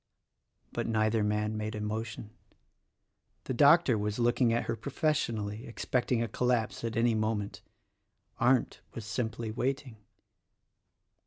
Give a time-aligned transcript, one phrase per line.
[0.73, 2.31] But neither man made a motion.
[3.43, 7.61] The Doctor was looking at her professionally, expecting a collapse at any moment.
[8.39, 9.97] Arndt was simply waiting.